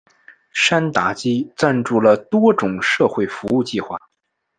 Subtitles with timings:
[0.51, 3.97] 山达基赞助了多种社会服务计画。